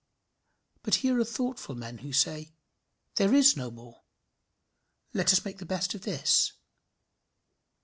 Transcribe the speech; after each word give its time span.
But 0.81 0.95
here 1.05 1.19
are 1.19 1.23
thoughtful 1.23 1.75
men, 1.75 1.99
who 1.99 2.11
say, 2.11 2.55
"There 3.17 3.35
is 3.35 3.55
no 3.55 3.69
more. 3.69 4.01
Let 5.13 5.31
us 5.31 5.45
make 5.45 5.59
the 5.59 5.63
best 5.67 5.93
of 5.93 6.01
this." 6.01 6.53